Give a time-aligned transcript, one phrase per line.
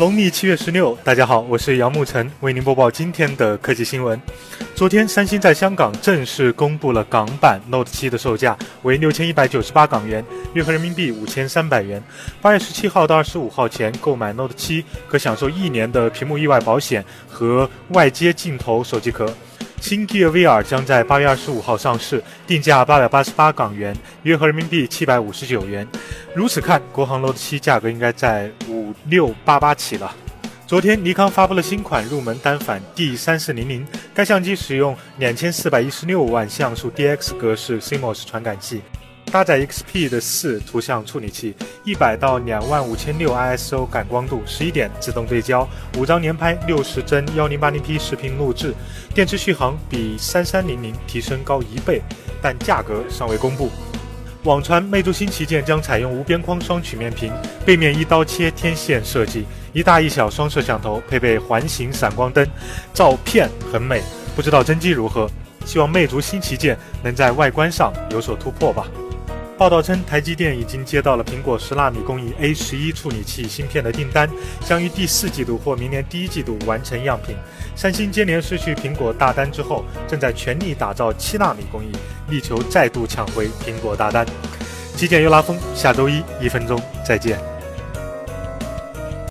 [0.00, 4.18] 农历七月十六，大家好，我是杨沐晨，为您播报今天的科技新闻。
[4.74, 10.24] 昨天，三星在香港正式公布了港版 Note 7的售价为六千一百九十八港元，
[10.54, 12.02] 约合人民币五千三百元。
[12.40, 19.30] 八月十七号到二十五号前购买 Note 7，可享受一年的屏幕意外保险和外接镜头手机壳。
[19.82, 25.86] 新 Gear VR 将在八月二十五号上市，定价八百八十八港元，约合人民币七百五十九元。
[26.34, 28.50] 如此看，国行 Note 7价格应该在
[29.06, 30.14] 六八八起了。
[30.66, 38.80] 昨天，尼康发布了新款入门单反 D 三四零零，该相机使用两千四百一十六万像素 DX 格式 CMOS 传感器。
[39.32, 41.54] 搭载 XP 的四图像处理器，
[41.84, 48.74] 一百到两万五千六 ISO 感光度，十一点自动对焦，五张连拍，六十帧幺零八零 P 视频录制，
[49.14, 52.02] 电池续航比三三零零提升高一倍，
[52.42, 53.70] 但价格尚未公布。
[54.44, 57.30] 网传魅族新旗舰将采用无边框双曲面屏，
[57.66, 59.44] 背面一刀切天线设计，
[59.74, 62.46] 一大一小双摄像头，配备环形闪光灯，
[62.94, 64.00] 照片很美，
[64.34, 65.30] 不知道真机如何？
[65.66, 68.86] 希望魅族新旗舰能在外观上有所突破吧。
[69.60, 74.26] 报道称，台积电已经接到了苹果十纳米工艺 A 十一处理器芯片的订单，
[74.64, 77.36] 将于第四季度或明年第一季度完成样品。
[77.76, 81.92] 三星接连失去苹果大单之后，正在全力打造七纳米工艺，
[82.30, 84.24] 力求再度抢回苹果大单。
[84.96, 87.38] 极简又拉风，下周一一分钟再见。